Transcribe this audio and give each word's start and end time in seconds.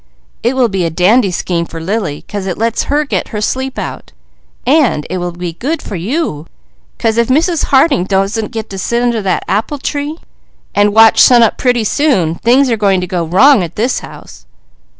It 0.41 0.55
will 0.55 0.67
be 0.67 0.83
a 0.83 0.89
dandy 0.89 1.29
scheme 1.29 1.67
for 1.67 1.79
Lily, 1.79 2.23
'cause 2.23 2.47
it 2.47 2.57
lets 2.57 2.85
her 2.85 3.05
get 3.05 3.27
her 3.27 3.39
sleep 3.39 3.77
out, 3.77 4.13
and 4.65 5.05
it 5.11 5.19
will 5.19 5.31
be 5.31 5.53
good 5.53 5.79
for 5.79 5.95
you, 5.95 6.47
'cause 6.97 7.17
if 7.17 7.27
Mrs. 7.27 7.65
Harding 7.65 8.05
doesn't 8.05 8.51
get 8.51 8.67
to 8.71 8.79
sit 8.79 9.03
under 9.03 9.21
that 9.21 9.45
apple 9.47 9.77
tree 9.77 10.17
and 10.73 10.95
watch 10.95 11.19
sunup 11.21 11.59
pretty 11.59 11.83
soon, 11.83 12.33
things 12.33 12.67
are 12.71 12.77
going 12.77 12.99
to 12.99 13.05
go 13.05 13.23
wrong 13.23 13.61
at 13.61 13.75
this 13.75 13.99
house." 13.99 14.47